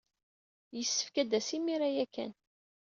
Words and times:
Yessefk 0.77 1.15
ad 1.21 1.27
d-tas 1.29 1.49
imir-a 1.57 1.89
ya 1.95 2.05
kan! 2.13 2.31